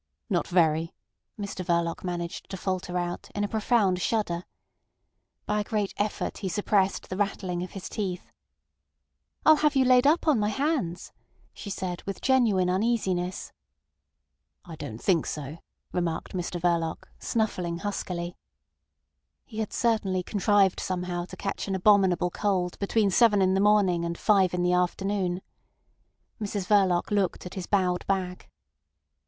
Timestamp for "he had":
19.45-19.71